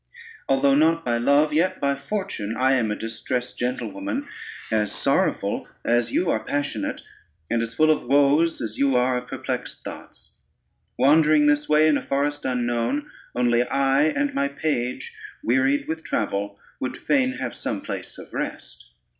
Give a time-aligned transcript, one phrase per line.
[0.49, 4.27] Although not by love, yet by fortune, I am a distressed gentlewoman,
[4.71, 7.03] as sorrowful as you are passionate,
[7.51, 10.39] and as full of woes as you of perplexed thoughts.
[10.97, 16.57] Wandering this way in a forest unknown, only I and my page, wearied with travel,
[16.79, 18.95] would fain have some place of rest.